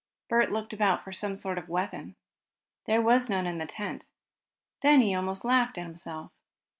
[0.29, 2.15] Bert looked about for some sort of weapon.
[2.87, 4.05] There was none in the tent.
[4.81, 6.31] Then he almost laughed at himself.